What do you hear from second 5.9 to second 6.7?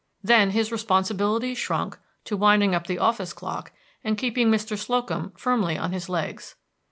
his legs.